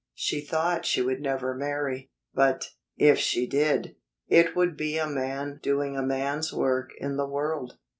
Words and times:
She 0.15 0.41
thought 0.43 0.87
she 0.87 1.03
would 1.03 1.21
never 1.21 1.53
marry; 1.53 2.09
but, 2.33 2.71
if 2.97 3.19
she 3.19 3.45
did, 3.45 3.97
it 4.27 4.55
would 4.55 4.75
be 4.75 4.97
a 4.97 5.05
man 5.05 5.59
doing 5.61 5.95
a 5.95 6.01
man's 6.01 6.51
work 6.51 6.89
in 6.97 7.17
the 7.17 7.27
world. 7.27 7.77